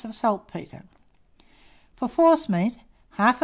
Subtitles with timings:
[0.03, 0.83] of saltpetre.
[1.95, 2.77] For forcemeat,
[3.19, 3.37] 1/2 lb.